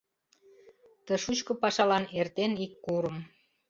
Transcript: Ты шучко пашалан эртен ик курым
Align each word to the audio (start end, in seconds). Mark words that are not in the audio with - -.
Ты 1.05 1.13
шучко 1.23 1.51
пашалан 1.63 2.03
эртен 2.19 2.51
ик 2.65 2.73
курым 2.85 3.17